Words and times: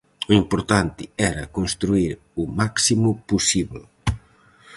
O 0.29 0.31
importante 0.41 1.03
era 1.31 1.51
construír 1.57 2.13
o 2.41 2.43
máximo 2.59 3.09
posíbel. 3.29 3.83